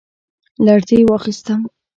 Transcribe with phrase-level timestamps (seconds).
[0.65, 1.61] لـړزې واخيسـتم،